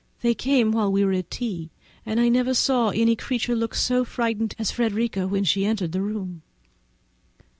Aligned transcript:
They 0.23 0.33
came 0.33 0.71
while 0.71 0.91
we 0.91 1.05
were 1.05 1.11
at 1.13 1.29
tea, 1.29 1.69
and 2.07 2.19
I 2.19 2.27
never 2.27 2.55
saw 2.55 2.89
any 2.89 3.15
creature 3.15 3.53
look 3.55 3.75
so 3.75 4.03
frightened 4.03 4.55
as 4.57 4.71
Frederica 4.71 5.27
when 5.27 5.43
she 5.43 5.63
entered 5.63 5.91
the 5.91 6.01
room. 6.01 6.41